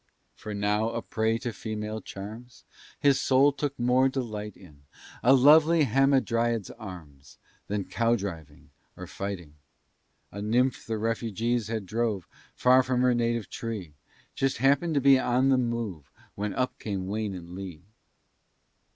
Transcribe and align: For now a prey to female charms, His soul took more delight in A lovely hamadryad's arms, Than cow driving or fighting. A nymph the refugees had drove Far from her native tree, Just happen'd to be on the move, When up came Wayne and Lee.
For 0.33 0.55
now 0.55 0.89
a 0.89 1.01
prey 1.03 1.37
to 1.37 1.53
female 1.53 2.01
charms, 2.01 2.65
His 2.99 3.19
soul 3.21 3.51
took 3.51 3.77
more 3.77 4.09
delight 4.09 4.57
in 4.57 4.81
A 5.21 5.31
lovely 5.35 5.83
hamadryad's 5.83 6.71
arms, 6.71 7.37
Than 7.67 7.85
cow 7.85 8.15
driving 8.15 8.71
or 8.97 9.05
fighting. 9.05 9.57
A 10.31 10.41
nymph 10.41 10.87
the 10.87 10.97
refugees 10.97 11.67
had 11.67 11.85
drove 11.85 12.27
Far 12.55 12.81
from 12.81 13.01
her 13.01 13.13
native 13.13 13.47
tree, 13.47 13.93
Just 14.33 14.57
happen'd 14.57 14.95
to 14.95 15.01
be 15.01 15.19
on 15.19 15.49
the 15.49 15.57
move, 15.59 16.11
When 16.33 16.55
up 16.55 16.79
came 16.79 17.05
Wayne 17.05 17.35
and 17.35 17.53
Lee. 17.53 17.83